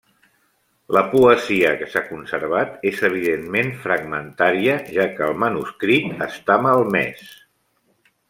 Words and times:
La 0.95 1.01
poesia 1.09 1.73
que 1.81 1.89
s'ha 1.91 2.01
conservat 2.05 2.87
és 2.93 3.03
evidentment 3.11 3.69
fragmentària, 3.85 4.79
ja 4.97 5.05
que 5.19 5.27
el 5.29 5.37
manuscrit 5.45 6.25
està 6.31 6.57
malmès. 6.67 7.23